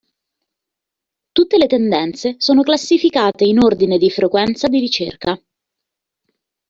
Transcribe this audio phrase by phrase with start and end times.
[1.31, 5.39] Tutte le tendenze sono classificate in ordine di frequenza di ricerca.